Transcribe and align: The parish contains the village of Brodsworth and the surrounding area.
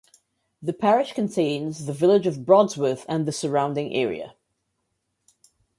The 0.63 0.73
parish 0.73 1.13
contains 1.13 1.85
the 1.85 1.93
village 1.93 2.25
of 2.25 2.37
Brodsworth 2.43 3.05
and 3.07 3.27
the 3.27 3.31
surrounding 3.31 3.93
area. 3.93 4.33